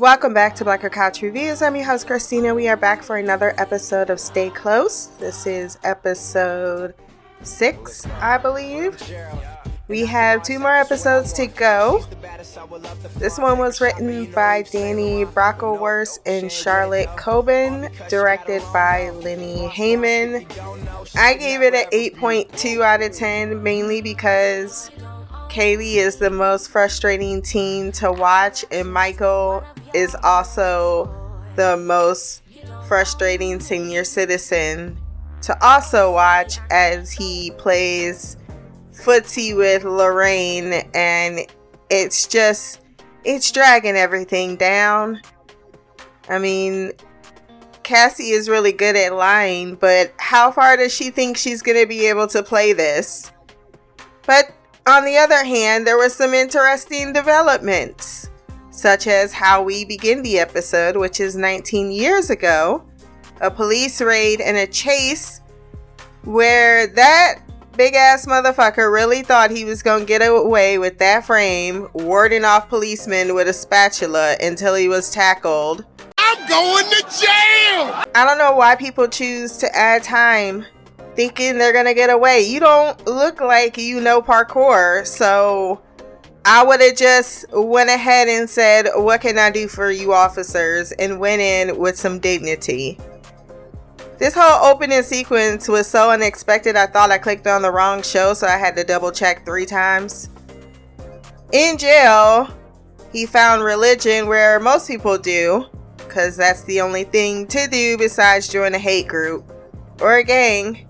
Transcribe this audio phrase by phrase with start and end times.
[0.00, 1.62] Welcome back to Blacker Couch Reviews.
[1.62, 2.54] I'm your host, Christina.
[2.54, 5.06] We are back for another episode of Stay Close.
[5.18, 6.94] This is episode
[7.42, 9.00] six, I believe.
[9.92, 12.02] We have two more episodes to go.
[13.18, 20.46] This one was written by Danny Brocklehurst and Charlotte Coben, directed by Lenny Heyman.
[21.14, 24.90] I gave it an 8.2 out of 10, mainly because
[25.50, 29.62] Kayleigh is the most frustrating teen to watch, and Michael
[29.92, 31.14] is also
[31.54, 32.40] the most
[32.88, 34.96] frustrating senior citizen
[35.42, 38.38] to also watch as he plays
[38.92, 41.40] footsie with Lorraine, and
[41.90, 42.80] it's just
[43.24, 45.20] it's dragging everything down.
[46.28, 46.92] I mean,
[47.82, 51.86] Cassie is really good at lying, but how far does she think she's going to
[51.86, 53.30] be able to play this?
[54.26, 54.54] But
[54.86, 58.30] on the other hand, there were some interesting developments,
[58.70, 62.84] such as how we begin the episode, which is 19 years ago,
[63.40, 65.40] a police raid and a chase
[66.24, 67.40] where that
[67.76, 72.68] big ass motherfucker really thought he was gonna get away with that frame, warding off
[72.68, 75.84] policemen with a spatula until he was tackled.
[76.18, 78.04] I'm going to jail!
[78.14, 80.66] I don't know why people choose to add time
[81.14, 82.42] thinking they're gonna get away.
[82.42, 85.80] You don't look like you know parkour, so
[86.44, 90.92] I would have just went ahead and said, "What can I do for you, officers?"
[90.92, 92.98] and went in with some dignity.
[94.18, 96.76] This whole opening sequence was so unexpected.
[96.76, 99.66] I thought I clicked on the wrong show, so I had to double check three
[99.66, 100.28] times.
[101.52, 102.48] In jail,
[103.12, 108.48] he found religion where most people do, because that's the only thing to do besides
[108.48, 109.50] join a hate group
[110.00, 110.86] or a gang.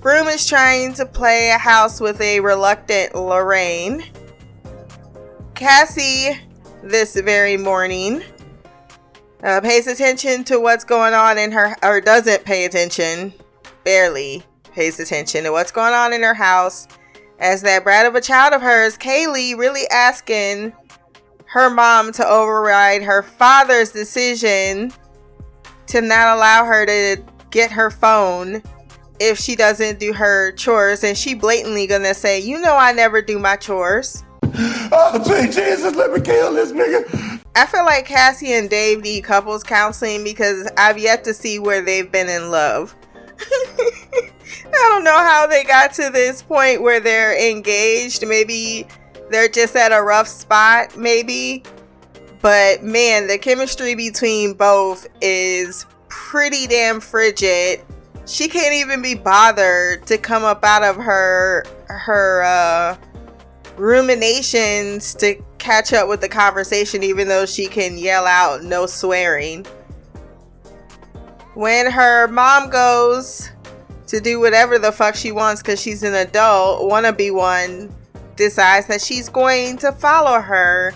[0.00, 4.04] Broome is trying to play a house with a reluctant Lorraine.
[5.54, 6.38] Cassie,
[6.82, 8.22] this very morning,
[9.42, 13.32] uh, pays attention to what's going on in her, or doesn't pay attention,
[13.84, 16.88] barely pays attention to what's going on in her house.
[17.38, 20.72] As that brat of a child of hers, Kayleigh, really asking
[21.46, 24.92] her mom to override her father's decision
[25.86, 28.62] to not allow her to get her phone
[29.20, 31.04] if she doesn't do her chores.
[31.04, 34.24] And she blatantly gonna say, You know, I never do my chores.
[34.90, 37.27] Oh, sweet Jesus, let me kill this nigga.
[37.58, 41.82] I feel like Cassie and Dave need couples counseling because I've yet to see where
[41.82, 42.94] they've been in love.
[43.40, 44.30] I
[44.70, 48.24] don't know how they got to this point where they're engaged.
[48.24, 48.86] Maybe
[49.28, 51.64] they're just at a rough spot, maybe.
[52.42, 57.80] But man, the chemistry between both is pretty damn frigid.
[58.24, 62.96] She can't even be bothered to come up out of her her uh
[63.76, 69.66] ruminations to catch up with the conversation, even though she can yell out no swearing.
[71.52, 73.50] When her mom goes
[74.06, 77.94] to do whatever the fuck she wants because she's an adult, wannabe one
[78.34, 80.94] decides that she's going to follow her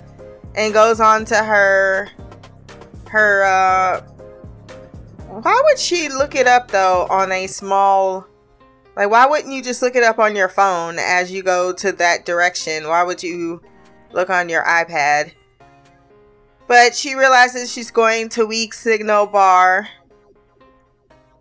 [0.55, 2.09] and goes on to her
[3.09, 4.00] her uh
[5.43, 8.27] why would she look it up though on a small
[8.97, 11.93] like, why wouldn't you just look it up on your phone as you go to
[11.93, 12.87] that direction?
[12.87, 13.62] Why would you
[14.12, 15.33] look on your iPad?
[16.69, 19.89] But she realizes she's going to Weak Signal Bar.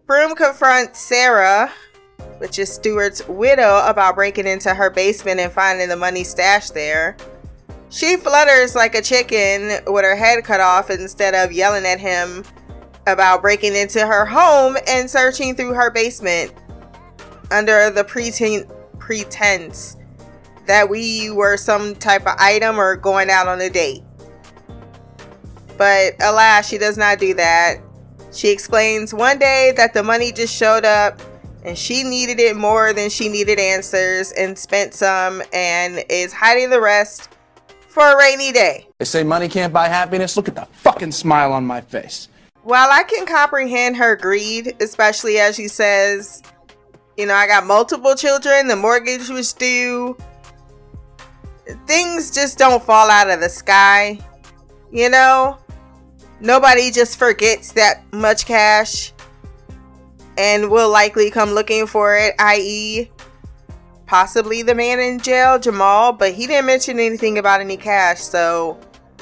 [0.06, 1.72] Broome confronts Sarah,
[2.40, 7.16] which is Stewart's widow, about breaking into her basement and finding the money stashed there.
[7.90, 12.44] She flutters like a chicken with her head cut off instead of yelling at him
[13.08, 16.54] about breaking into her home and searching through her basement
[17.52, 19.98] under the preten- pretense
[20.66, 24.04] that we were some type of item or going out on a date.
[25.78, 27.78] But alas, she does not do that.
[28.32, 31.20] She explains one day that the money just showed up
[31.64, 36.70] and she needed it more than she needed answers and spent some and is hiding
[36.70, 37.30] the rest
[37.88, 38.88] for a rainy day.
[39.00, 40.38] They say money can't buy happiness.
[40.38, 42.30] Look at the fucking smile on my face.
[42.64, 46.42] While I can comprehend her greed, especially as she says,
[47.18, 50.16] you know, I got multiple children, the mortgage was due.
[51.86, 54.20] Things just don't fall out of the sky.
[54.92, 55.58] You know,
[56.40, 59.14] nobody just forgets that much cash
[60.38, 63.10] and will likely come looking for it, i.e.,
[64.06, 68.78] possibly the man in jail, Jamal, but he didn't mention anything about any cash, so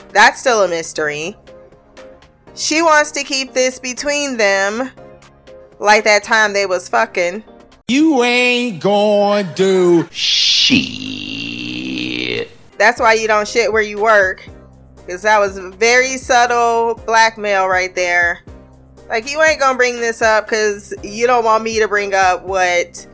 [0.10, 1.36] that's still a mystery.
[2.56, 4.90] She wants to keep this between them,
[5.80, 7.44] like that time they was fucking.
[7.88, 11.29] You ain't to do Shit.
[12.80, 14.48] That's why you don't shit where you work.
[14.96, 18.42] Because that was very subtle blackmail right there.
[19.10, 22.44] Like, you ain't gonna bring this up because you don't want me to bring up
[22.44, 23.06] what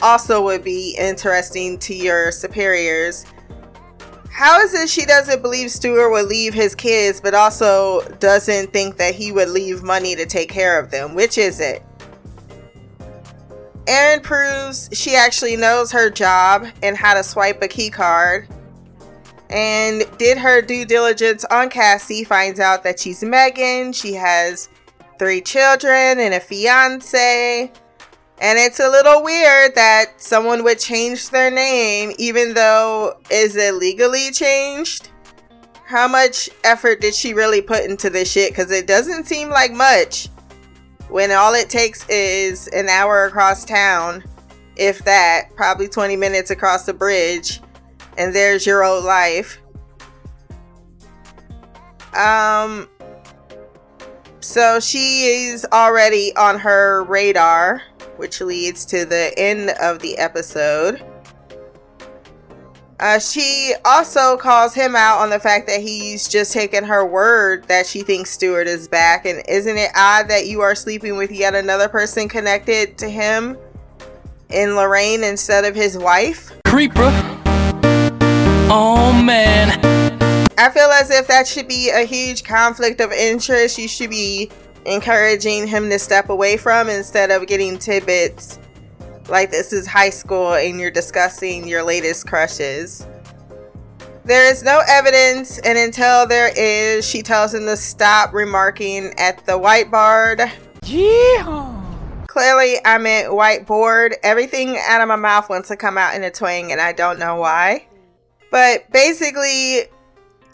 [0.00, 3.24] also would be interesting to your superiors.
[4.32, 8.96] How is it she doesn't believe Stewart would leave his kids, but also doesn't think
[8.96, 11.14] that he would leave money to take care of them?
[11.14, 11.84] Which is it?
[13.86, 18.48] Erin proves she actually knows her job and how to swipe a key card.
[19.52, 23.92] And did her due diligence on Cassie, finds out that she's Megan.
[23.92, 24.70] She has
[25.18, 27.70] three children and a fiance.
[28.40, 33.74] And it's a little weird that someone would change their name even though is it
[33.74, 35.10] legally changed?
[35.86, 38.52] How much effort did she really put into this shit?
[38.52, 40.28] Because it doesn't seem like much
[41.12, 44.24] when all it takes is an hour across town,
[44.76, 47.60] if that, probably 20 minutes across the bridge,
[48.16, 49.58] and there's your old life.
[52.14, 52.88] Um,
[54.40, 57.82] so she is already on her radar
[58.22, 61.02] which leads to the end of the episode.
[63.00, 67.64] Uh, she also calls him out on the fact that he's just taken her word
[67.64, 69.26] that she thinks Stewart is back.
[69.26, 73.58] And isn't it odd that you are sleeping with yet another person connected to him
[74.50, 76.52] in Lorraine instead of his wife?
[76.64, 77.31] Creeper.
[78.74, 79.68] Oh man.
[80.56, 83.76] I feel as if that should be a huge conflict of interest.
[83.76, 84.50] You should be
[84.86, 88.58] encouraging him to step away from instead of getting tidbits
[89.28, 93.06] like this is high school and you're discussing your latest crushes.
[94.24, 99.44] There is no evidence, and until there is, she tells him to stop remarking at
[99.44, 100.50] the whiteboard.
[100.86, 102.24] Yeah.
[102.26, 104.14] Clearly, I meant whiteboard.
[104.22, 107.18] Everything out of my mouth wants to come out in a twang, and I don't
[107.18, 107.88] know why.
[108.52, 109.86] But basically,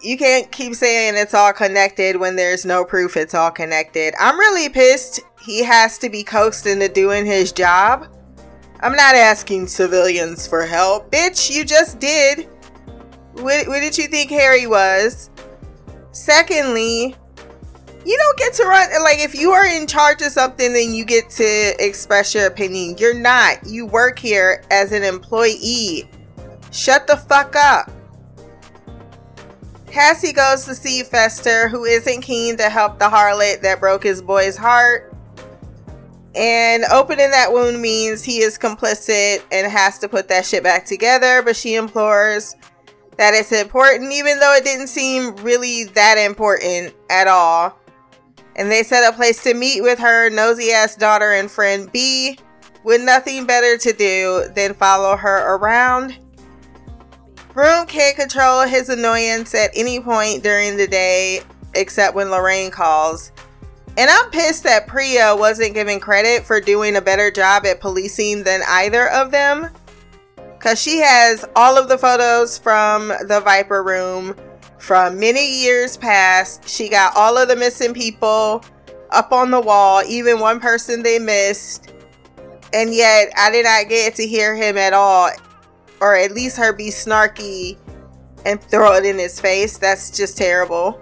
[0.01, 4.15] you can't keep saying it's all connected when there's no proof it's all connected.
[4.21, 8.07] I'm really pissed he has to be coaxed into doing his job.
[8.81, 11.11] I'm not asking civilians for help.
[11.11, 12.49] Bitch, you just did.
[13.33, 15.31] What, what did you think Harry was?
[16.13, 17.17] Secondly,
[18.07, 21.05] you don't get to run like if you are in charge of something then you
[21.05, 22.97] get to express your opinion.
[22.97, 23.67] You're not.
[23.67, 26.09] You work here as an employee.
[26.71, 27.91] Shut the fuck up.
[29.91, 34.21] Cassie goes to see Fester, who isn't keen to help the harlot that broke his
[34.21, 35.15] boy's heart.
[36.35, 40.85] And opening that wound means he is complicit and has to put that shit back
[40.85, 42.55] together, but she implores
[43.17, 47.77] that it's important, even though it didn't seem really that important at all.
[48.57, 52.39] And they set a place to meet with her nosy ass daughter and friend B,
[52.85, 56.19] with nothing better to do than follow her around
[57.59, 61.41] Broome can't control his annoyance at any point during the day
[61.75, 63.33] except when Lorraine calls.
[63.97, 68.45] And I'm pissed that Priya wasn't given credit for doing a better job at policing
[68.45, 69.71] than either of them.
[70.37, 74.37] Because she has all of the photos from the Viper Room
[74.79, 76.69] from many years past.
[76.69, 78.63] She got all of the missing people
[79.11, 81.93] up on the wall, even one person they missed.
[82.73, 85.31] And yet, I did not get to hear him at all
[86.01, 87.77] or at least her be snarky
[88.45, 89.79] and throw it in his face.
[89.79, 91.01] That's just terrible.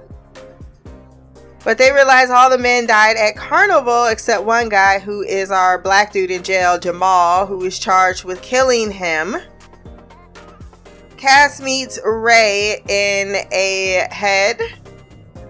[1.64, 5.78] But they realize all the men died at Carnival except one guy who is our
[5.78, 9.36] black dude in jail, Jamal, who is charged with killing him.
[11.16, 14.60] Cass meets Ray in a head.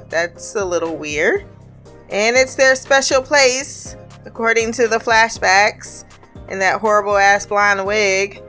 [0.08, 1.44] That's a little weird.
[2.08, 6.04] And it's their special place, according to the flashbacks,
[6.48, 8.42] in that horrible ass blonde wig.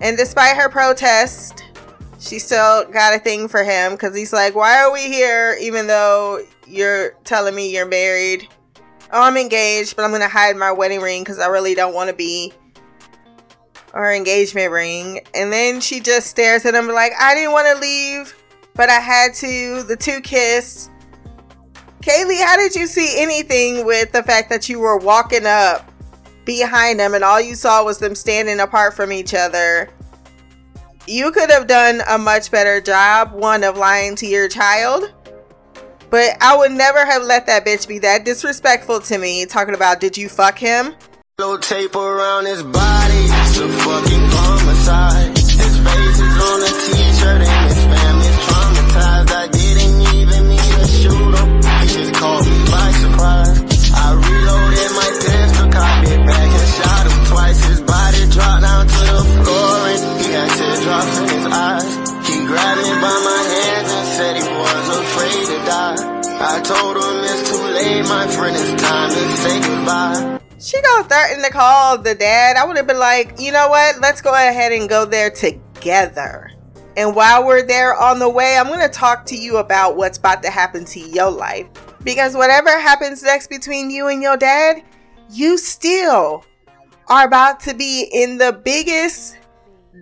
[0.00, 1.64] And despite her protest,
[2.18, 5.86] she still got a thing for him because he's like, Why are we here even
[5.86, 8.48] though you're telling me you're married?
[9.12, 11.94] Oh, I'm engaged, but I'm going to hide my wedding ring because I really don't
[11.94, 12.52] want to be.
[13.94, 15.20] Or engagement ring.
[15.32, 18.36] And then she just stares at him like, I didn't want to leave,
[18.74, 19.84] but I had to.
[19.84, 20.90] The two kiss.
[22.02, 25.90] Kayleigh, how did you see anything with the fact that you were walking up
[26.46, 29.90] behind them and all you saw was them standing apart from each other.
[31.06, 35.12] You could have done a much better job, one, of lying to your child.
[36.08, 40.00] But I would never have let that bitch be that disrespectful to me, talking about,
[40.00, 40.94] did you fuck him?
[41.38, 45.25] No tape around his body, it's a fucking homicide.
[68.54, 70.40] To say goodbye.
[70.58, 72.56] She gonna threaten to call the dad.
[72.56, 74.00] I would have been like, you know what?
[74.00, 76.50] Let's go ahead and go there together.
[76.96, 80.42] And while we're there on the way, I'm gonna talk to you about what's about
[80.44, 81.68] to happen to your life.
[82.04, 84.82] Because whatever happens next between you and your dad,
[85.30, 86.44] you still
[87.08, 89.36] are about to be in the biggest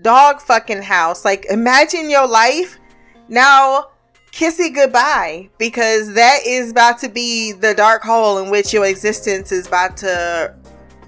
[0.02, 1.24] dog fucking house.
[1.24, 2.78] Like, imagine your life
[3.28, 3.90] now
[4.34, 9.52] kissy goodbye because that is about to be the dark hole in which your existence
[9.52, 10.52] is about to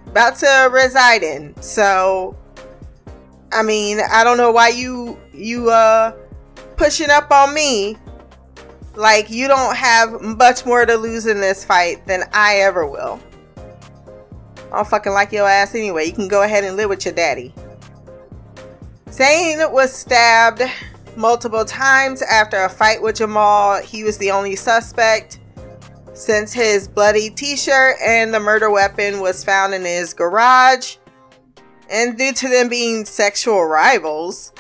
[0.06, 1.52] about to reside in.
[1.61, 2.37] So
[3.50, 6.12] I mean, I don't know why you you uh
[6.76, 7.97] pushing up on me
[8.95, 13.21] like you don't have much more to lose in this fight than I ever will.
[14.71, 16.06] I don't fucking like your ass anyway.
[16.06, 17.52] You can go ahead and live with your daddy.
[19.11, 20.62] Zane was stabbed
[21.16, 23.82] multiple times after a fight with Jamal.
[23.82, 25.40] He was the only suspect
[26.12, 30.96] since his bloody t shirt and the murder weapon was found in his garage.
[31.90, 34.52] And due to them being sexual rivals,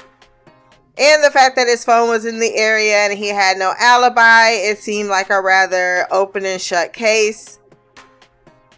[0.98, 4.50] and the fact that his phone was in the area and he had no alibi,
[4.50, 7.58] it seemed like a rather open and shut case.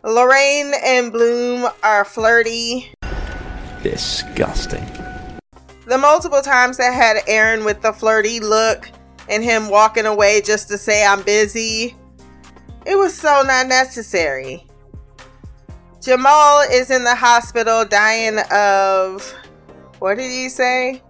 [0.02, 2.90] Lorraine and Bloom are flirty.
[3.82, 4.97] Disgusting.
[5.88, 8.90] The multiple times that had Erin with the flirty look
[9.30, 11.96] and him walking away just to say I'm busy,
[12.84, 14.66] it was so not necessary.
[16.02, 19.34] Jamal is in the hospital dying of
[19.98, 21.02] what did he say?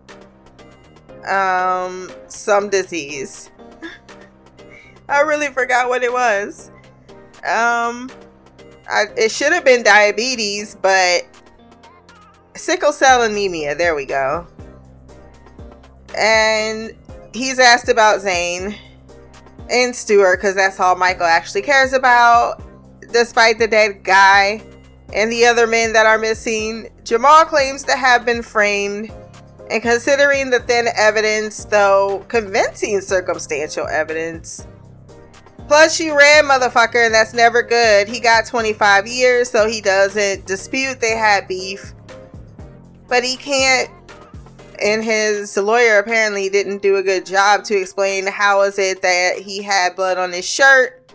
[1.28, 3.50] Um, some disease.
[5.08, 6.70] I really forgot what it was.
[7.38, 8.08] Um,
[8.88, 11.26] I, it should have been diabetes, but
[12.54, 13.75] sickle cell anemia.
[13.75, 14.47] There we go.
[16.18, 16.94] And
[17.32, 18.75] he's asked about Zane
[19.70, 22.62] and Stewart because that's all Michael actually cares about,
[23.12, 24.62] despite the dead guy
[25.14, 26.88] and the other men that are missing.
[27.04, 29.12] Jamal claims to have been framed,
[29.70, 34.66] and considering the thin evidence, though convincing circumstantial evidence,
[35.68, 38.08] plus you ran, motherfucker, and that's never good.
[38.08, 41.92] He got 25 years, so he doesn't dispute they had beef,
[43.08, 43.90] but he can't.
[44.82, 49.38] And his lawyer apparently didn't do a good job to explain how is it that
[49.38, 51.12] he had blood on his shirt,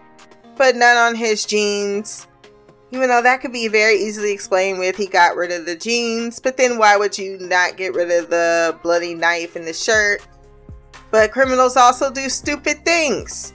[0.58, 2.27] but none on his jeans
[2.93, 6.39] even though that could be very easily explained with he got rid of the jeans,
[6.39, 10.22] but then why would you not get rid of the bloody knife in the shirt?
[11.10, 13.51] But criminals also do stupid things.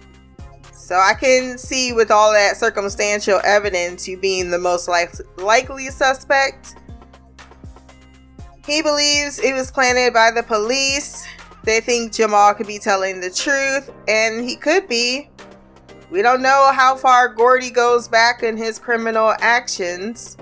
[0.72, 5.88] So I can see with all that circumstantial evidence, you being the most like- likely
[5.90, 6.74] suspect.
[8.68, 11.26] He believes it was planted by the police.
[11.64, 15.30] They think Jamal could be telling the truth, and he could be.
[16.10, 20.36] We don't know how far Gordy goes back in his criminal actions.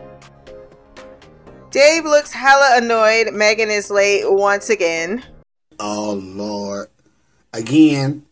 [1.70, 3.32] Dave looks hella annoyed.
[3.32, 5.22] Megan is late once again.
[5.78, 6.88] Oh Lord.
[7.52, 8.26] Again.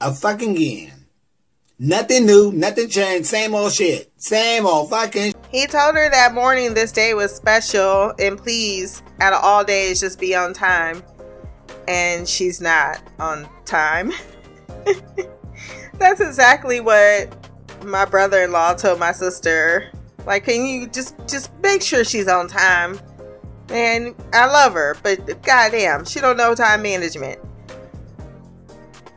[0.00, 1.04] A fucking again.
[1.78, 4.10] Nothing new, nothing changed, same old shit.
[4.16, 9.32] Same old fucking He told her that morning this day was special and please, out
[9.32, 11.02] of all days, just be on time.
[11.86, 14.12] And she's not on time.
[15.98, 17.34] That's exactly what
[17.82, 19.90] my brother-in-law told my sister.
[20.26, 23.00] Like, can you just just make sure she's on time?
[23.70, 27.40] And I love her, but goddamn, she don't know time management.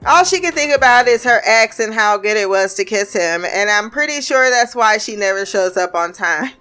[0.06, 3.14] All she can think about is her ex and how good it was to kiss
[3.14, 6.52] him, and I'm pretty sure that's why she never shows up on time.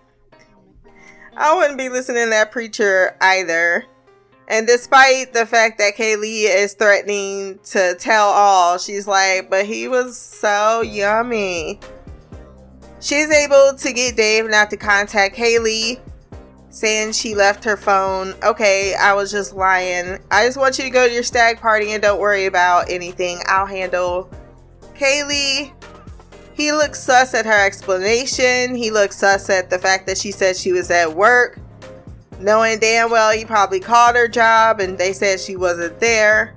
[1.37, 3.87] I wouldn't be listening to that preacher either.
[4.49, 9.89] And despite the fact that Kayleigh is threatening to tell all, she's like, but he
[9.89, 11.81] was so yummy.
[13.01, 16.01] She's able to get Dave not to contact Kayleigh,
[16.71, 18.35] saying she left her phone.
[18.43, 20.19] Okay, I was just lying.
[20.31, 23.41] I just want you to go to your stag party and don't worry about anything.
[23.47, 24.31] I'll handle
[24.95, 25.73] Kayleigh.
[26.55, 28.75] He looks sus at her explanation.
[28.75, 31.59] He looks sus at the fact that she said she was at work
[32.41, 36.55] knowing damn well he probably called her job and they said she wasn't there.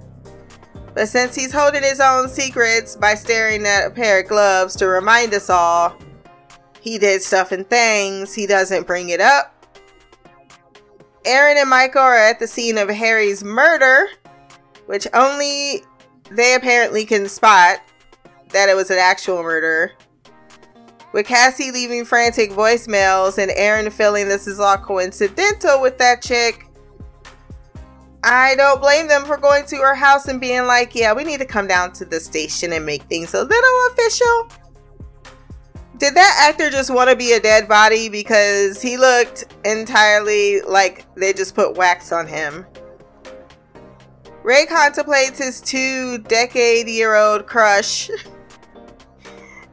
[0.93, 4.87] But since he's holding his own secrets by staring at a pair of gloves to
[4.87, 5.97] remind us all
[6.79, 9.52] he did stuff and things, he doesn't bring it up.
[11.25, 14.07] Erin and Michael are at the scene of Harry's murder,
[14.85, 15.83] which only
[16.29, 17.79] they apparently can spot
[18.49, 19.93] that it was an actual murder.
[21.13, 26.67] With Cassie leaving frantic voicemails and Erin feeling this is all coincidental with that chick,
[28.23, 31.39] I don't blame them for going to her house and being like, yeah, we need
[31.39, 34.47] to come down to the station and make things a little official.
[35.97, 41.05] Did that actor just want to be a dead body because he looked entirely like
[41.15, 42.65] they just put wax on him?
[44.43, 48.09] Ray contemplates his two decade year old crush.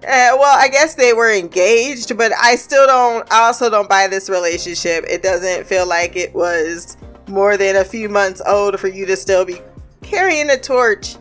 [0.03, 4.07] Uh, well, I guess they were engaged, but I still don't, I also don't buy
[4.07, 5.05] this relationship.
[5.07, 6.97] It doesn't feel like it was
[7.29, 9.61] more than a few months old for you to still be
[10.01, 11.17] carrying a torch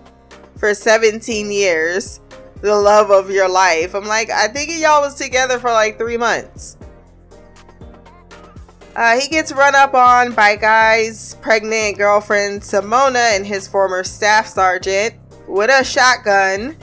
[0.56, 2.22] for 17 years.
[2.62, 3.94] The love of your life.
[3.96, 6.78] I'm like, I think y'all was together for like three months.
[8.96, 14.48] Uh, he gets run up on by Guy's pregnant girlfriend Simona and his former staff
[14.48, 15.16] sergeant
[15.48, 16.76] with a shotgun.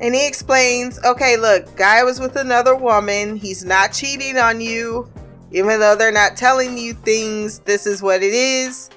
[0.00, 3.36] And he explains okay, look, Guy was with another woman.
[3.36, 5.10] He's not cheating on you.
[5.50, 8.90] Even though they're not telling you things, this is what it is.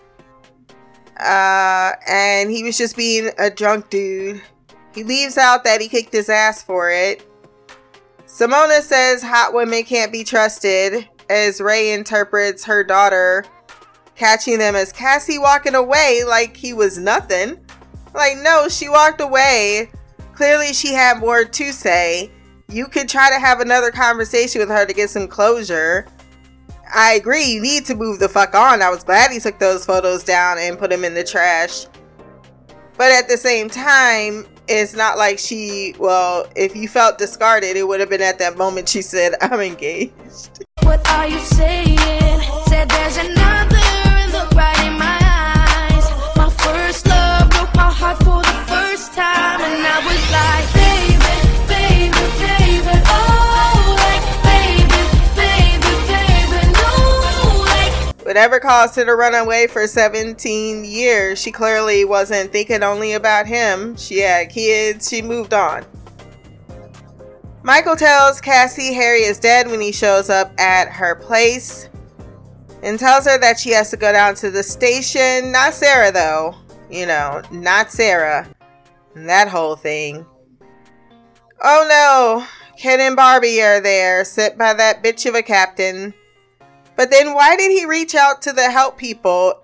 [1.19, 4.41] Uh, and he was just being a drunk dude.
[4.97, 7.23] He leaves out that he kicked his ass for it.
[8.25, 13.45] Simona says hot women can't be trusted as Ray interprets her daughter
[14.15, 17.63] catching them as Cassie walking away like he was nothing.
[18.15, 19.91] Like, no, she walked away.
[20.33, 22.31] Clearly, she had more to say.
[22.67, 26.07] You could try to have another conversation with her to get some closure.
[26.91, 28.81] I agree, you need to move the fuck on.
[28.81, 31.85] I was glad he took those photos down and put them in the trash.
[32.97, 37.87] But at the same time, it's not like she, well, if you felt discarded, it
[37.87, 40.63] would have been at that moment she said, I'm engaged.
[40.83, 41.97] What are you saying?
[42.67, 43.77] Said there's another
[44.31, 46.09] look right in my eyes.
[46.35, 49.46] My first love broke my heart for the first time,
[58.37, 63.47] Whatever caused her to run away for 17 years, she clearly wasn't thinking only about
[63.47, 63.97] him.
[63.97, 65.83] She had kids, she moved on.
[67.63, 71.89] Michael tells Cassie Harry is dead when he shows up at her place
[72.83, 75.51] and tells her that she has to go down to the station.
[75.51, 76.53] Not Sarah, though.
[76.91, 78.47] You know, not Sarah.
[79.15, 80.23] And that whole thing.
[81.63, 82.45] Oh no,
[82.77, 86.13] Ken and Barbie are there, sent by that bitch of a captain.
[86.97, 89.61] But then why did he reach out to the help people?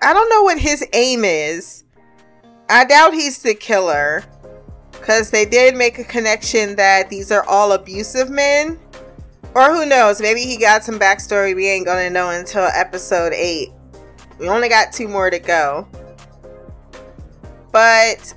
[0.00, 1.84] I don't know what his aim is.
[2.70, 4.24] I doubt he's the killer.
[4.92, 8.78] Because they did make a connection that these are all abusive men.
[9.54, 13.70] Or who knows, maybe he got some backstory we ain't gonna know until episode 8.
[14.38, 15.88] We only got two more to go.
[17.72, 18.32] But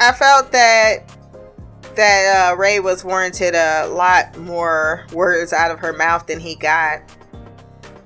[0.00, 1.04] I felt that
[1.96, 6.54] that uh, Ray was warranted a lot more words out of her mouth than he
[6.56, 7.02] got.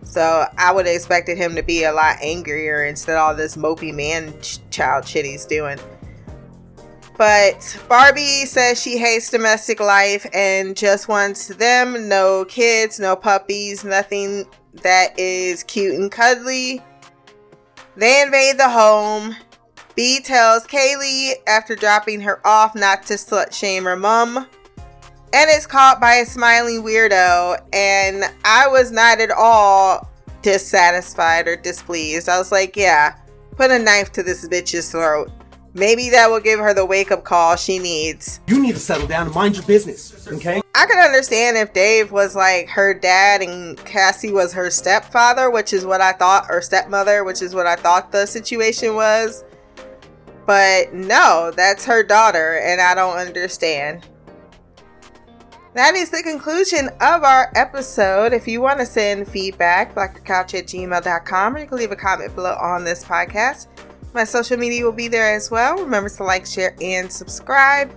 [0.02, 3.56] So I would have expected him to be a lot angrier instead of all this
[3.56, 5.78] mopey man ch- child shit he's doing.
[7.16, 13.84] But Barbie says she hates domestic life and just wants them no kids, no puppies,
[13.84, 14.46] nothing
[14.82, 16.82] that is cute and cuddly.
[17.96, 19.36] They invade the home.
[19.94, 24.46] B tells Kayleigh after dropping her off not to slut shame her mom.
[25.32, 27.60] And is caught by a smiling weirdo.
[27.72, 30.08] And I was not at all
[30.42, 32.28] dissatisfied or displeased.
[32.28, 33.16] I was like, yeah,
[33.56, 35.30] put a knife to this bitch's throat.
[35.76, 38.40] Maybe that will give her the wake up call she needs.
[38.46, 40.62] You need to settle down and mind your business, okay?
[40.76, 45.72] I could understand if Dave was like her dad and Cassie was her stepfather, which
[45.72, 49.42] is what I thought, or stepmother, which is what I thought the situation was.
[50.46, 54.06] But no, that's her daughter, and I don't understand.
[55.74, 58.32] That is the conclusion of our episode.
[58.32, 62.34] If you want to send feedback, blackcouch at gmail.com, or you can leave a comment
[62.34, 63.66] below on this podcast.
[64.12, 65.76] My social media will be there as well.
[65.78, 67.90] Remember to like, share, and subscribe.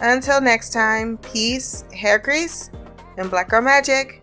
[0.00, 2.70] Until next time, peace, hair grease,
[3.18, 4.22] and black girl magic.